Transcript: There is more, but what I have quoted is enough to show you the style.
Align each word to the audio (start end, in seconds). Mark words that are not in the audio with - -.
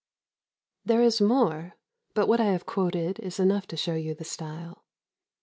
There 0.83 1.03
is 1.03 1.21
more, 1.21 1.75
but 2.15 2.27
what 2.27 2.39
I 2.41 2.45
have 2.45 2.65
quoted 2.65 3.19
is 3.19 3.39
enough 3.39 3.67
to 3.67 3.77
show 3.77 3.93
you 3.93 4.15
the 4.15 4.23
style. 4.23 4.83